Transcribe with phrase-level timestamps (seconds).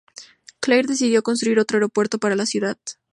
[0.61, 2.79] Clair decidió construir otro aeropuerto para la ciudad.